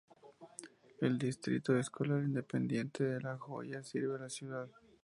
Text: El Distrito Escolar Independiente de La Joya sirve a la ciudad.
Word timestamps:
El 0.99 1.19
Distrito 1.19 1.77
Escolar 1.77 2.23
Independiente 2.23 3.03
de 3.03 3.21
La 3.21 3.37
Joya 3.37 3.83
sirve 3.83 4.15
a 4.15 4.17
la 4.21 4.29
ciudad. 4.31 4.67